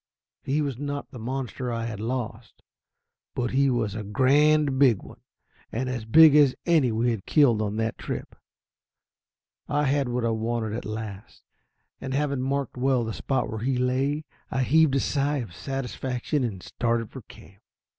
He 0.41 0.63
was 0.63 0.79
not 0.79 1.11
the 1.11 1.19
monster 1.19 1.71
I 1.71 1.85
had 1.85 1.99
lost, 1.99 2.63
but 3.35 3.51
he 3.51 3.69
was 3.69 3.93
a 3.93 4.01
grand 4.01 4.79
big 4.79 5.03
one; 5.03 5.21
as 5.71 6.05
big 6.05 6.35
as 6.35 6.55
any 6.65 6.91
we 6.91 7.11
had 7.11 7.27
killed 7.27 7.61
on 7.61 7.75
that 7.75 7.99
trip. 7.99 8.35
I 9.67 9.83
had 9.83 10.09
what 10.09 10.25
I 10.25 10.31
wanted 10.31 10.73
at 10.73 10.85
last, 10.85 11.43
and 11.99 12.15
having 12.15 12.41
marked 12.41 12.77
well 12.77 13.03
the 13.03 13.13
spot 13.13 13.47
where 13.47 13.59
he 13.59 13.77
lay, 13.77 14.25
I 14.49 14.63
heaved 14.63 14.95
a 14.95 14.99
sigh 14.99 15.37
of 15.37 15.53
satisfaction 15.53 16.43
and 16.43 16.63
started 16.63 17.11
for 17.11 17.21
camp. 17.21 17.61